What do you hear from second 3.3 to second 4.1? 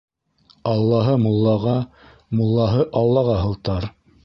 һылтар.